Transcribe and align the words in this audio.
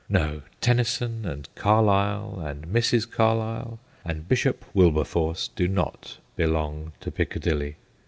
No; 0.09 0.41
Tennyson 0.61 1.27
and 1.27 1.47
Carlyle 1.53 2.39
and 2.43 2.65
Mrs. 2.65 3.07
Carlyle 3.07 3.77
and 4.03 4.27
Bishop 4.27 4.65
Wilberforce 4.73 5.49
do 5.49 5.67
not 5.67 6.17
belong 6.35 6.93
to 7.01 7.11
Piccadilly. 7.11 7.75